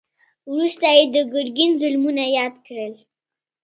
وروسته 0.51 0.87
يې 0.97 1.03
د 1.13 1.17
ګرګين 1.33 1.71
ظلمونه 1.81 2.23
ياد 2.37 2.53
کړل. 2.65 2.93